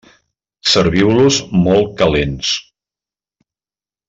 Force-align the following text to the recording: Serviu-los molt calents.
Serviu-los 0.69 1.37
molt 1.67 1.93
calents. 2.01 2.57